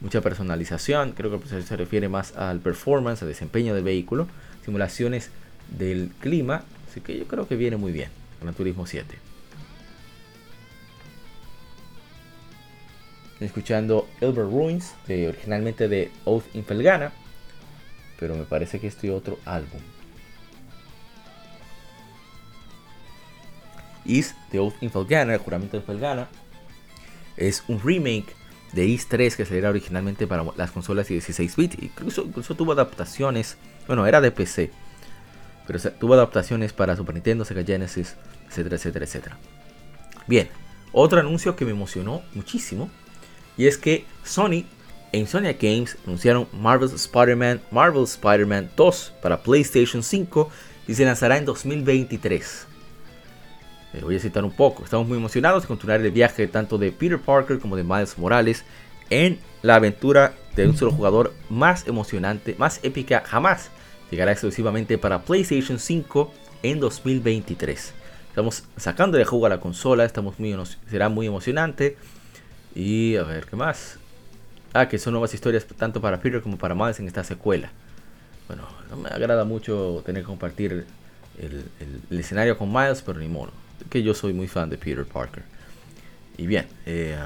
[0.00, 1.12] Mucha personalización.
[1.12, 4.28] Creo que se refiere más al performance, al desempeño del vehículo.
[4.64, 5.30] Simulaciones
[5.78, 6.64] del clima.
[6.90, 8.10] Así que yo creo que viene muy bien.
[8.42, 9.33] Gran Turismo 7.
[13.40, 17.12] Escuchando Elber Ruins, originalmente de Oath in Felgana,
[18.18, 19.80] pero me parece que este otro álbum.
[24.04, 26.28] Is de Oath in Felgana, el juramento de Felgana,
[27.36, 28.34] es un remake
[28.72, 31.82] de Is 3 que saliera originalmente para las consolas de 16 bits.
[31.82, 34.70] Incluso, incluso tuvo adaptaciones, bueno, era de PC,
[35.66, 38.16] pero tuvo adaptaciones para Super Nintendo, Sega Genesis,
[38.48, 39.38] etcétera, etcétera, etcétera.
[40.26, 40.48] Bien,
[40.92, 42.90] otro anuncio que me emocionó muchísimo
[43.56, 44.64] y es que Sony
[45.12, 50.50] e Insomniac Games anunciaron Marvel's Spider-Man, Marvel Spider-Man 2 para PlayStation 5
[50.88, 52.66] y se lanzará en 2023.
[53.92, 54.82] Pero voy a citar un poco.
[54.82, 58.64] Estamos muy emocionados de continuar el viaje tanto de Peter Parker como de Miles Morales
[59.08, 63.70] en la aventura de un solo jugador más emocionante, más épica jamás.
[64.10, 66.32] Llegará exclusivamente para PlayStation 5
[66.64, 67.94] en 2023.
[68.28, 70.56] Estamos sacando de juego a la consola, estamos muy,
[70.90, 71.96] será muy emocionante.
[72.74, 73.98] Y a ver, ¿qué más?
[74.72, 77.70] Ah, que son nuevas historias tanto para Peter como para Miles en esta secuela.
[78.48, 80.84] Bueno, no me agrada mucho tener que compartir
[81.38, 83.52] el, escenario con Miles, pero ni modo.
[83.88, 85.44] Que yo soy muy fan de Peter Parker.
[86.36, 87.16] Y bien, eh,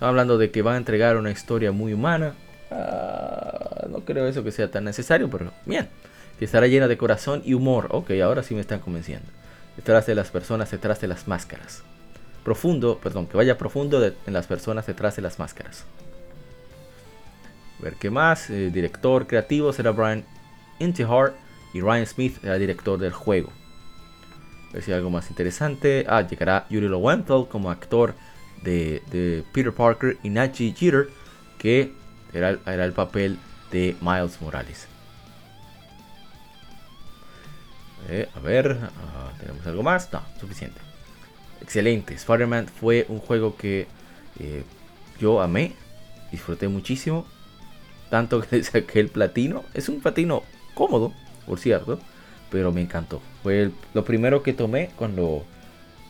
[0.00, 2.34] hablando de que van a entregar una historia muy humana.
[2.70, 5.88] Ah, no creo eso que sea tan necesario, pero bien.
[6.38, 7.88] Que estará llena de corazón y humor.
[7.90, 9.26] Ok, ahora sí me están convenciendo.
[9.76, 11.82] Detrás de las personas, detrás de las máscaras.
[12.48, 15.84] Profundo, perdón, que vaya profundo en las personas detrás de las máscaras.
[17.78, 18.48] A ver qué más.
[18.48, 20.24] El director creativo será Brian
[20.78, 21.34] Intihar
[21.74, 23.52] y Ryan Smith será director del juego.
[24.70, 26.06] A ver si hay algo más interesante.
[26.08, 28.14] Ah, llegará Yuri Lowenthal como actor
[28.62, 31.10] de, Peter Parker y Nachi Jeter,
[31.58, 31.92] que
[32.32, 33.38] era, el papel
[33.70, 34.88] de Miles Morales.
[38.08, 40.10] Eh, a ver, ah, ¿tenemos algo más?
[40.10, 40.87] No, suficiente.
[41.60, 42.14] Excelente.
[42.14, 43.86] Spider-Man fue un juego que
[44.38, 44.62] eh,
[45.20, 45.74] yo amé,
[46.30, 47.26] disfruté muchísimo.
[48.10, 49.64] Tanto que saqué el platino.
[49.74, 50.42] Es un platino
[50.74, 51.12] cómodo,
[51.46, 51.98] por cierto,
[52.50, 53.20] pero me encantó.
[53.42, 55.44] Fue lo primero que tomé cuando,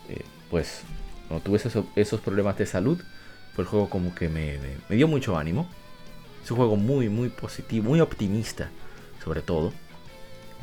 [0.08, 0.82] eh, pues,
[1.26, 1.58] cuando tuve
[1.96, 3.00] esos, problemas de salud,
[3.54, 4.58] fue el juego como que me,
[4.94, 5.68] dio mucho ánimo.
[6.44, 8.70] Es un juego muy, muy positivo, muy optimista,
[9.22, 9.72] sobre todo.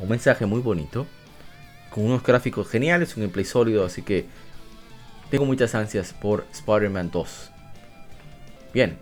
[0.00, 1.06] Un mensaje muy bonito,
[1.90, 4.26] con unos gráficos geniales, un gameplay sólido, así que
[5.30, 7.50] tengo muchas ansias por Spider-Man 2.
[8.72, 8.98] Bien,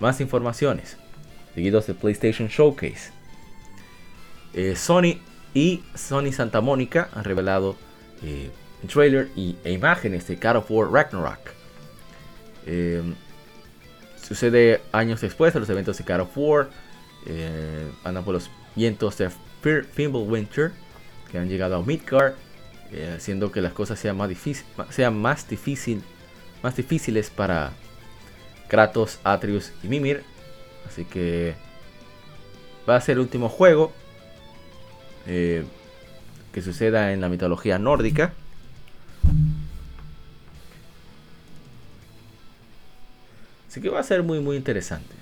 [0.00, 0.96] más informaciones,
[1.54, 3.12] seguidos de PlayStation Showcase.
[4.52, 5.20] Eh, Sony
[5.52, 7.76] y Sony Santa Mónica han revelado
[8.22, 8.50] eh,
[8.86, 11.50] trailer y, e imágenes de God of War Ragnarok.
[12.66, 13.14] Em,
[14.22, 16.70] sucede años después de los eventos de God of War.
[17.26, 19.30] Eh, andan por los vientos de
[20.12, 20.72] Winter
[21.30, 22.34] que han llegado a Midgard,
[22.92, 26.02] eh, haciendo que las cosas sean más, difícil, sean más, difícil,
[26.62, 27.72] más difíciles para
[28.68, 30.22] Kratos, Atreus y Mimir.
[30.86, 31.54] Así que
[32.88, 33.92] va a ser el último juego
[35.26, 35.64] eh,
[36.52, 38.32] que suceda en la mitología nórdica.
[43.68, 45.14] Así que va a ser muy muy interesante.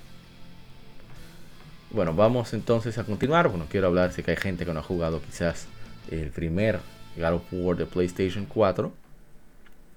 [1.90, 3.48] Bueno, vamos entonces a continuar.
[3.48, 5.66] Bueno, quiero hablar, sé que hay gente que no ha jugado quizás
[6.10, 6.80] el primer
[7.16, 8.92] God of War de PlayStation 4.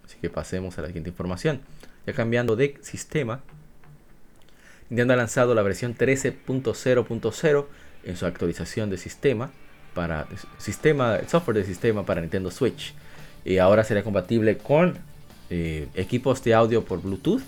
[0.06, 1.62] Así que pasemos a la siguiente información.
[2.06, 3.42] Ya cambiando de sistema,
[4.90, 7.66] Nintendo ha lanzado la versión 13.0.0
[8.04, 9.52] en su actualización de sistema
[9.94, 12.94] para sistema, software de sistema para Nintendo Switch.
[13.44, 14.98] Y ahora será compatible con
[15.50, 17.44] eh, equipos de audio por Bluetooth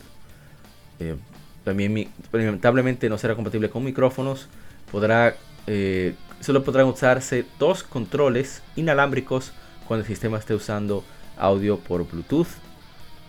[1.00, 1.16] eh,
[1.64, 4.48] también lamentablemente no será compatible con micrófonos.
[4.92, 5.36] Podrá,
[5.68, 9.52] eh, solo podrán usarse dos controles inalámbricos
[9.88, 11.04] cuando el sistema esté usando
[11.38, 12.48] audio por Bluetooth.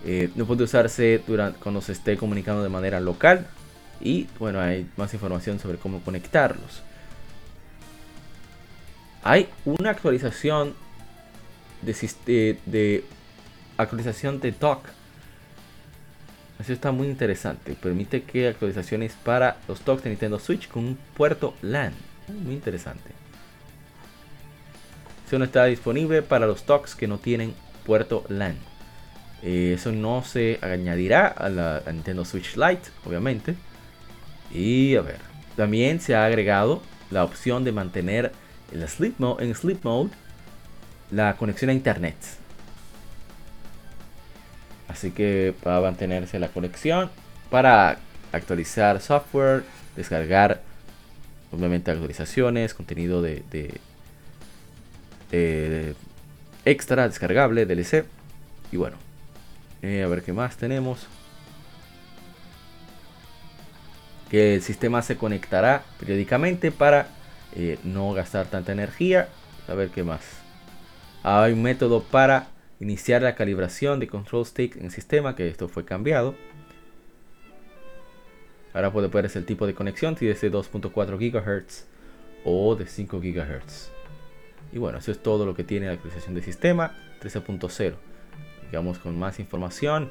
[0.05, 3.47] Eh, no puede usarse durante, cuando se esté comunicando de manera local.
[4.01, 6.83] Y bueno, hay más información sobre cómo conectarlos.
[9.25, 10.75] Hay una actualización
[11.83, 13.05] de, de
[13.77, 14.89] actualización de dock
[16.59, 17.75] eso está muy interesante.
[17.75, 21.93] Permite que actualizaciones para los docks de Nintendo Switch con un puerto LAN.
[22.29, 23.11] Muy interesante.
[25.27, 28.57] Eso no está disponible para los docks que no tienen puerto LAN.
[29.43, 33.55] Eh, eso no se añadirá a la Nintendo Switch Lite, obviamente.
[34.51, 35.19] Y a ver,
[35.57, 38.33] también se ha agregado la opción de mantener
[38.73, 39.19] en sleep
[39.85, 40.11] mode
[41.11, 42.17] la conexión a internet.
[44.89, 47.11] Así que va a mantenerse la conexión
[47.51, 47.99] para
[48.33, 49.65] actualizar software,
[49.97, 50.63] descargar
[51.53, 53.81] obviamente actualizaciones, contenido de,
[56.65, 58.05] extra descargable, DLC.
[58.73, 58.97] Y bueno,
[59.83, 61.07] eh, a ver qué más tenemos.
[64.31, 67.09] Que el sistema se conectará periódicamente para
[67.57, 69.29] eh, no gastar tanta energía.
[69.69, 70.21] A ver qué más.
[71.23, 72.49] Hay un método para
[72.81, 76.35] iniciar la calibración de control stick en el sistema, que esto fue cambiado.
[78.73, 81.87] Ahora puede ver el tipo de conexión, si es de 2.4 GHz
[82.45, 83.91] o de 5 GHz.
[84.73, 87.95] Y bueno, eso es todo lo que tiene la actualización de sistema 13.0.
[88.67, 90.11] Digamos con más información.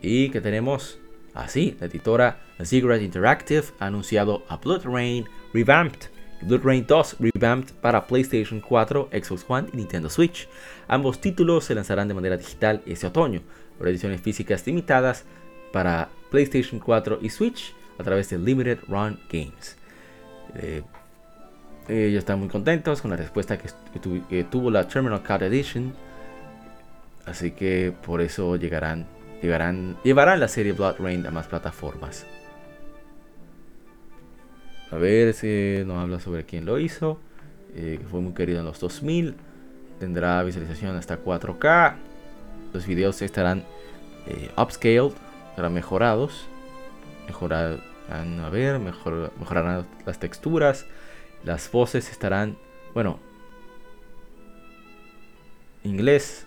[0.00, 0.98] Y que tenemos
[1.34, 6.12] así, la editora Ziggurat Interactive ha anunciado a Blood Rain Revamped
[6.42, 10.48] Blood Rain 2 revamped para PlayStation 4, Xbox One y Nintendo Switch.
[10.88, 13.42] Ambos títulos se lanzarán de manera digital este otoño,
[13.78, 15.24] por ediciones físicas limitadas
[15.72, 19.76] para PlayStation 4 y Switch a través de Limited Run Games.
[20.56, 20.82] Eh,
[21.88, 25.92] ellos están muy contentos con la respuesta que, tuvo la Terminal Card Edition.
[27.26, 29.06] Así que por eso llegarán,
[29.42, 32.26] llevarán la serie Blood Rain a más plataformas.
[34.90, 37.18] A ver si nos habla sobre quién lo hizo.
[37.74, 39.34] Eh, fue muy querido en los 2000.
[39.98, 41.94] Tendrá visualización hasta 4K.
[42.72, 43.64] los videos estarán
[44.26, 45.12] eh, upscaled,
[45.54, 46.46] serán mejorados,
[47.26, 47.80] mejorarán,
[48.10, 50.86] a ver, mejor, mejorarán las texturas,
[51.44, 52.56] las voces estarán,
[52.94, 53.18] bueno,
[55.84, 56.46] inglés,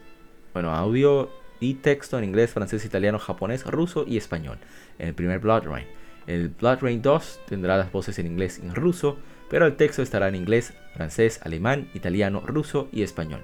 [0.53, 1.29] bueno, audio
[1.59, 4.57] y texto en inglés, francés, italiano, japonés, ruso y español.
[4.99, 5.87] En el primer Blood Rain.
[6.27, 9.17] El Blood Rain 2 tendrá las voces en inglés y en ruso,
[9.49, 13.43] pero el texto estará en inglés, francés, alemán, italiano, ruso y español.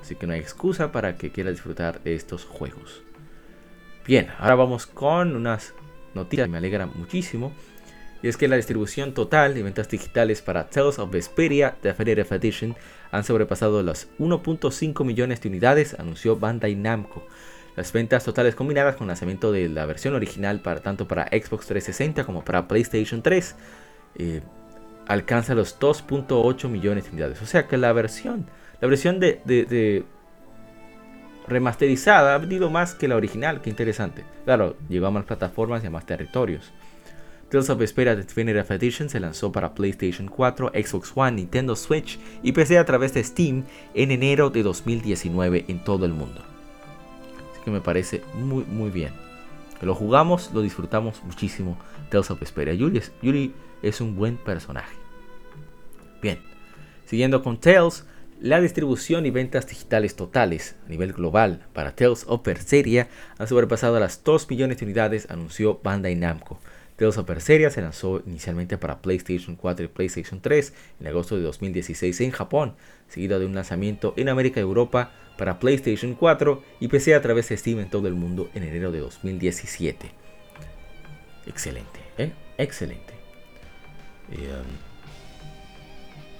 [0.00, 3.02] Así que no hay excusa para que quiera disfrutar de estos juegos.
[4.08, 5.74] Bien, ahora vamos con unas
[6.14, 7.52] noticias que me alegran muchísimo.
[8.22, 12.74] Y es que la distribución total de ventas digitales para Tales of Vesperia Definitive Edition
[13.10, 17.26] han sobrepasado los 1.5 millones de unidades, anunció Bandai Namco.
[17.76, 21.66] Las ventas totales combinadas con el lanzamiento de la versión original para tanto para Xbox
[21.66, 23.56] 360 como para PlayStation 3
[24.14, 24.40] eh,
[25.06, 27.42] alcanza los 2.8 millones de unidades.
[27.42, 28.46] O sea que la versión,
[28.80, 30.06] la versión de,
[31.48, 33.60] remasterizada ha vendido más que la original.
[33.60, 34.24] Qué interesante.
[34.44, 36.72] Claro, lleva más plataformas y a más territorios.
[37.50, 42.52] Tales of Vesperia Definitive Edition se lanzó para PlayStation 4, Xbox One, Nintendo Switch y
[42.52, 46.42] PC a través de Steam en enero de 2019 en todo el mundo.
[47.50, 49.12] Así que me parece muy muy bien.
[49.80, 51.78] Lo jugamos, lo disfrutamos muchísimo.
[52.10, 52.74] Tales of Vesperia.
[52.74, 54.94] Yuri es, Yuri es un buen personaje.
[56.20, 56.40] Bien,
[57.06, 58.04] siguiendo con Tales,
[58.40, 63.98] la distribución y ventas digitales totales a nivel global para Tales of Berseria han sobrepasado
[63.98, 66.60] las 2 millones de unidades, anunció Bandai Namco.
[66.96, 71.42] Tales of Berseria se lanzó inicialmente para PlayStation 4 y PlayStation 3 en agosto de
[71.42, 72.74] 2016 en Japón,
[73.08, 77.48] seguido de un lanzamiento en América y Europa para PlayStation 4 y PC a través
[77.48, 80.10] de Steam en todo el mundo en enero de 2017.
[81.46, 82.32] Excelente, ¿eh?
[82.58, 83.14] Excelente.
[84.30, 84.87] Um,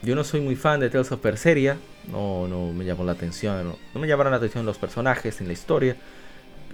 [0.03, 1.77] yo no soy muy fan de Tales of Berseria,
[2.11, 5.53] no, no me llamó la atención, no, me llamaron la atención los personajes en la
[5.53, 5.97] historia,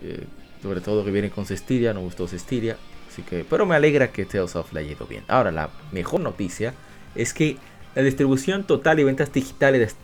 [0.03, 0.25] eh,
[0.63, 2.77] sobre todo que vienen con Cestiria, no gustó Cestiria,
[3.23, 5.23] que, pero me alegra que Tales of le haya ido bien.
[5.29, 6.75] Ahora, la mejor noticia
[7.15, 7.59] es que
[7.95, 9.97] la distribución total y ventas digitales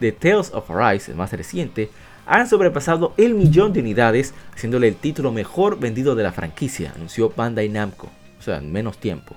[0.00, 1.90] de, Tales of Arise, el más reciente,
[2.26, 7.32] han sobrepasado el millón de unidades, haciéndole el título mejor vendido de la franquicia, anunció
[7.34, 9.34] Bandai Namco, o sea, en menos tiempo.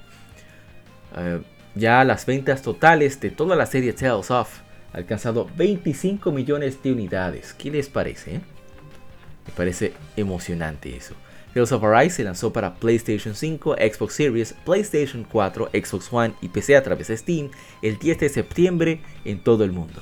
[1.16, 1.42] Eh,
[1.76, 4.50] ya las ventas totales de toda la serie Tales of
[4.94, 7.54] alcanzado 25 millones de unidades.
[7.54, 8.34] ¿Qué les parece?
[8.34, 11.16] Me parece emocionante eso.
[11.54, 16.50] Tales of Arise se lanzó para PlayStation 5, Xbox Series, PlayStation 4, Xbox One y
[16.50, 17.50] PC a través de Steam
[17.82, 20.02] el 10 de septiembre en todo el mundo.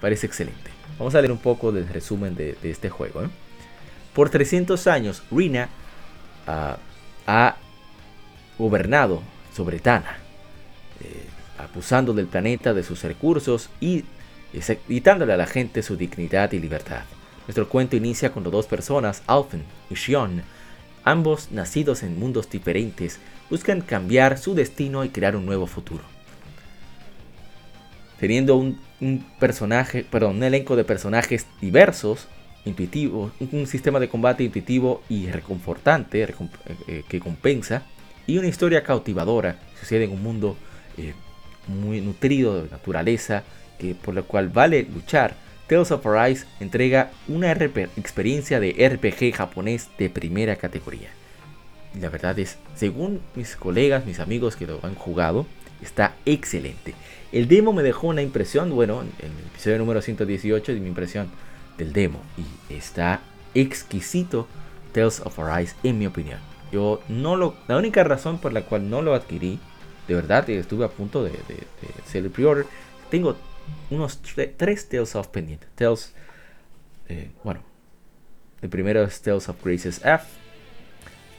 [0.00, 0.70] Parece excelente.
[0.98, 3.22] Vamos a leer un poco del resumen de, este juego.
[3.24, 3.28] ¿eh?
[4.14, 5.68] Por 300 años, Rina
[6.46, 6.78] ah,
[7.26, 7.56] ha
[8.58, 10.18] gobernado sobre Tana,
[11.58, 14.04] abusando del planeta de sus recursos y
[14.86, 17.02] quitándole a la gente su dignidad y libertad.
[17.46, 20.42] Nuestro cuento inicia cuando dos personas, Alphen y Shion,
[21.06, 26.02] Ambos, nacidos en mundos diferentes, buscan cambiar su destino y crear un nuevo futuro.
[28.18, 28.80] Teniendo un,
[29.38, 32.26] personaje, perdón, un elenco de personajes diversos,
[32.64, 36.28] intuitivos, un sistema de combate intuitivo y reconfortante eh,
[36.88, 37.84] eh, que compensa,
[38.26, 40.56] y una historia cautivadora sucede en un mundo
[40.98, 41.14] eh,
[41.68, 43.42] muy nutrido de naturaleza,
[43.78, 45.34] que, por lo cual vale luchar
[45.66, 51.08] Tales of Arise entrega una experiencia de RPG japonés de primera categoría.
[52.00, 55.46] La verdad es, según mis colegas, mis amigos que lo han jugado,
[55.82, 56.94] está excelente.
[57.32, 61.28] El demo me dejó una impresión, bueno, en el episodio número 118 de mi impresión
[61.78, 62.20] del demo.
[62.38, 63.20] Y está
[63.54, 64.46] exquisito
[64.92, 66.38] Tales of Arise en mi opinión.
[66.70, 69.58] Yo no lo, la única razón por la cual no lo adquirí,
[70.06, 72.66] de verdad estuve a punto de, de hacer el pre-order,
[73.10, 73.36] tengo
[73.90, 74.20] unos
[74.56, 75.68] tres Tales of pendientes.
[75.74, 76.12] Tales,
[77.08, 77.60] eh, bueno,
[78.62, 80.24] el primero es Tales of Graces F,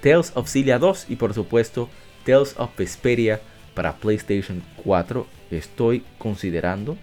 [0.01, 1.89] Tales of Cilia 2 y por supuesto
[2.26, 3.41] Tales of Vesperia
[3.74, 5.28] para PlayStation 4.
[5.51, 6.97] Estoy considerando,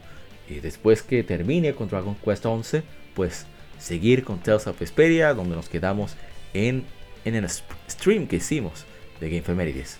[0.48, 2.82] y después que termine con Dragon Quest 11,
[3.14, 3.46] pues
[3.78, 6.14] seguir con Tales of Vesperia, donde nos quedamos
[6.52, 6.84] en,
[7.24, 8.84] en el stream que hicimos
[9.20, 9.98] de Game Femerides.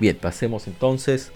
[0.00, 1.32] Bien, pasemos entonces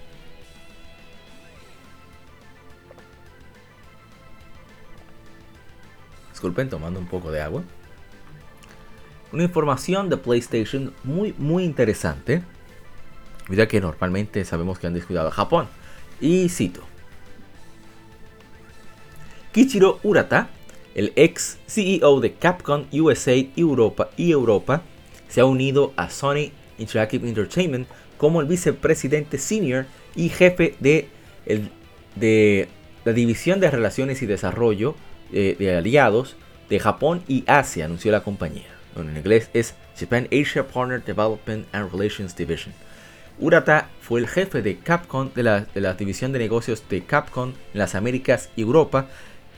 [6.42, 7.62] disculpen, tomando un poco de agua.
[9.32, 12.42] Una información de PlayStation muy, muy interesante.
[13.48, 15.68] Mira que normalmente sabemos que han descuidado a Japón.
[16.20, 16.80] Y cito.
[19.52, 20.48] Kichiro Urata,
[20.96, 24.82] el ex CEO de Capcom USA Europa y Europa,
[25.28, 27.86] se ha unido a Sony Interactive Entertainment
[28.22, 31.08] como el vicepresidente senior y jefe de,
[31.44, 31.70] el,
[32.14, 32.68] de
[33.04, 34.94] la División de Relaciones y Desarrollo
[35.32, 36.36] eh, de aliados
[36.70, 38.68] de Japón y Asia, anunció la compañía.
[38.94, 42.72] En inglés es Japan Asia Partner Development and Relations Division.
[43.40, 47.96] Urata fue el jefe de Capcom, de la, división de negocios de Capcom en las
[47.96, 49.08] Américas y Europa,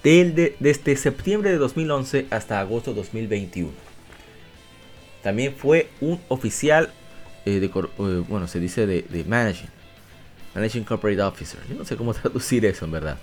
[0.03, 3.73] desde septiembre de 2011 hasta agosto de 2021.
[5.23, 6.95] También fue un oficial,
[7.45, 9.69] eh, eh, bueno, se dice de, Managing,
[10.55, 11.61] Managing Corporate Officer.
[11.69, 13.19] Yo no sé cómo traducir eso en verdad.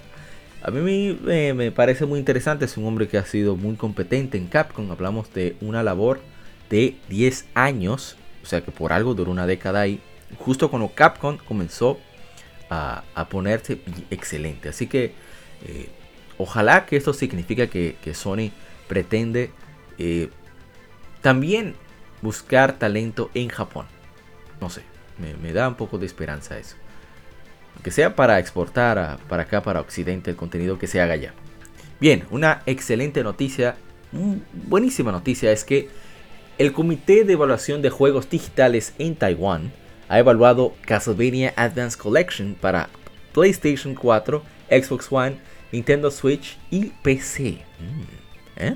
[0.64, 4.48] A mí me, parece muy interesante, es un hombre que ha sido muy competente en
[4.48, 4.92] Capcom.
[4.92, 6.20] Hablamos de una labor
[6.70, 10.00] de 10 años, o sea que por algo duró una década ahí,
[10.38, 12.00] justo cuando Capcom comenzó
[12.70, 14.70] a, ponerse excelente.
[14.70, 15.14] Así que
[15.66, 15.90] eh,
[16.38, 18.52] ojalá que esto signifique que, Sony
[18.88, 19.52] pretende
[19.98, 20.30] eh,
[21.22, 21.76] también
[22.22, 23.88] buscar talento en Japón.
[24.62, 24.84] No sé,
[25.42, 26.78] me, da un poco de esperanza eso
[27.84, 31.34] que sea para exportar para acá, para Occidente, el contenido que se haga ya.
[32.00, 33.76] Bien, una excelente noticia,
[34.68, 35.90] buenísima noticia es que
[36.58, 39.72] el Comité de Evaluación de Juegos Digitales en Taiwán
[40.10, 42.90] ha evaluado Castlevania Advance Collection para
[43.34, 45.38] PlayStation 4, Xbox One,
[45.72, 47.60] Nintendo Switch y PC.
[47.80, 48.76] Mm, ¿eh?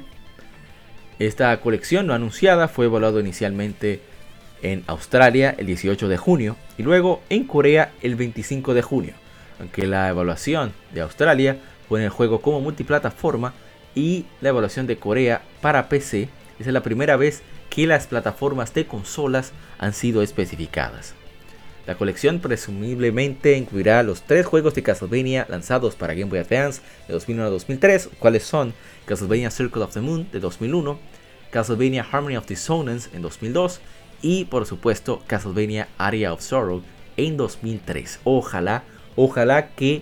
[1.20, 4.02] Esta colección no anunciada fue evaluada inicialmente
[4.62, 9.14] en Australia el 18 de junio y luego en Corea el 25 de junio,
[9.60, 11.58] aunque la evaluación de Australia
[11.92, 13.54] en el juego como multiplataforma
[13.94, 16.30] y la evaluación de Corea para PC
[16.60, 21.14] es la primera vez que las plataformas de consolas han sido especificadas.
[21.86, 27.14] La colección presumiblemente incluirá los tres juegos de Castlevania lanzados para Game Boy Advance de
[27.14, 28.74] 2001 a 2003, cuales son
[29.06, 30.98] Castlevania Circle of the Moon de 2001,
[31.52, 33.82] Castlevania Harmony of Dissonance en 2002
[34.22, 36.84] y por supuesto Castlevania Area of Sorrow
[37.18, 38.20] en 2003.
[38.24, 38.84] Ojalá,
[39.16, 40.02] ojalá que,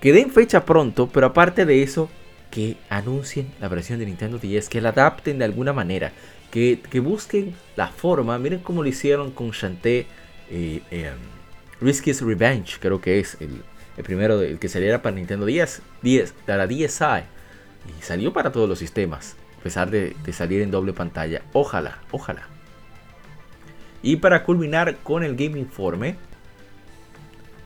[0.00, 2.08] que den fecha pronto, pero aparte de eso,
[2.50, 6.12] que anuncien la versión de Nintendo 10, que la adapten de alguna manera,
[6.50, 10.06] que, busquen la forma, miren cómo lo hicieron con Shantae
[10.50, 11.10] eh, eh,
[11.80, 13.62] Risky's Revenge, creo que es el,
[14.02, 17.24] primero el que saliera para Nintendo 10, 10, de la DSi,
[17.98, 21.42] y salió para todos los sistemas, a pesar de salir en doble pantalla.
[21.52, 22.57] Ojalá, ojalá.
[24.02, 26.16] Y para culminar con el Game Informe,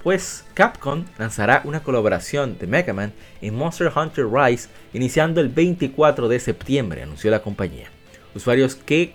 [0.03, 6.28] pues Capcom lanzará una colaboración de Mega Man en Monster Hunter Rise iniciando el 24
[6.28, 7.89] de septiembre, anunció la compañía.
[8.35, 9.14] Usuarios que,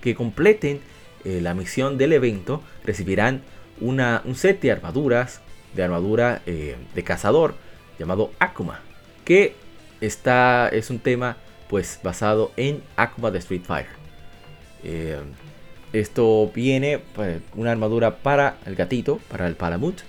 [0.00, 0.80] que completen
[1.24, 3.42] eh, la misión del evento recibirán
[3.80, 5.40] un set de armaduras,
[5.74, 7.54] de armadura eh, de cazador
[7.98, 8.80] llamado Akuma,
[9.24, 9.54] que
[10.00, 11.36] está, es un tema
[11.68, 13.92] pues basado en Akuma de Street Fighter.
[14.82, 15.20] Eh,
[15.92, 20.00] esto viene pues, una armadura para el gatito, para el Palamut,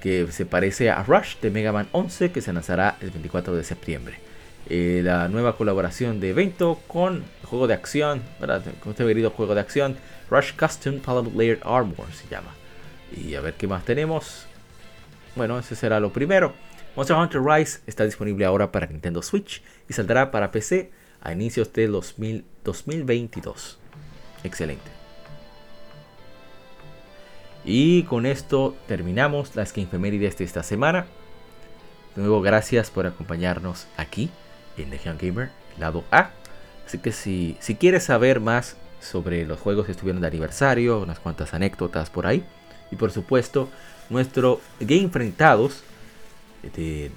[0.00, 3.64] que se parece a Rush de Mega Man 11, que se lanzará el 24 de
[3.64, 4.18] septiembre.
[4.68, 8.22] Eh, la nueva colaboración de evento con juego de acción,
[8.80, 9.96] con este querido juego de acción,
[10.30, 12.54] Rush Custom Palamut Layered Armor se llama.
[13.16, 14.46] Y a ver qué más tenemos.
[15.36, 16.52] Bueno, ese será lo primero.
[16.96, 20.90] Monster Hunter Rise está disponible ahora para Nintendo Switch y saldrá para PC
[21.20, 23.78] a inicios de 2022.
[24.46, 24.90] Excelente.
[27.64, 31.06] Y con esto terminamos las Infemérides de esta semana.
[32.14, 34.30] De nuevo, gracias por acompañarnos aquí
[34.78, 36.30] en Legion Gamer, lado A.
[36.86, 41.18] Así que si, si quieres saber más sobre los juegos que estuvieron de aniversario, unas
[41.18, 42.44] cuantas anécdotas por ahí,
[42.92, 43.68] y por supuesto,
[44.10, 45.82] nuestro Game Enfrentados
[46.76, 47.10] de,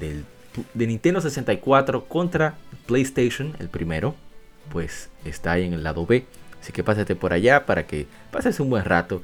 [0.73, 2.55] de Nintendo 64 contra
[2.87, 4.15] PlayStation, el primero,
[4.71, 6.25] pues está ahí en el lado B.
[6.61, 9.23] Así que pásate por allá para que pases un buen rato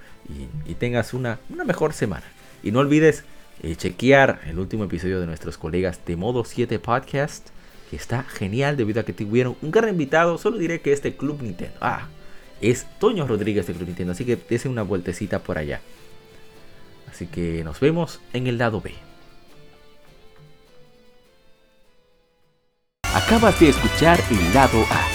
[0.65, 2.25] y, tengas una, mejor semana.
[2.63, 3.23] Y no olvides
[3.61, 7.49] eh, chequear el último episodio de nuestros colegas de Modo 7 Podcast,
[7.89, 10.38] que está genial debido a que tuvieron un gran invitado.
[10.38, 12.07] Solo diré que este Club Nintendo, ah,
[12.61, 15.81] es Toño Rodríguez de Club Nintendo, así que dése una vueltecita por allá.
[17.11, 18.93] Así que nos vemos en el lado B.
[23.13, 25.14] Acabas de escuchar el lado A